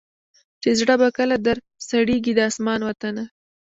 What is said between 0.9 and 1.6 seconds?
به کله در